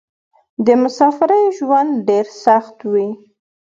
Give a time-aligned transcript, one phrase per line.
[0.65, 3.07] د مسافرۍ ژوند ډېر سخت وې.